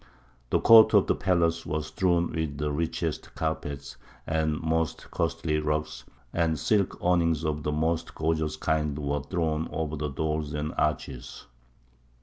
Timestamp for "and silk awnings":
6.33-7.45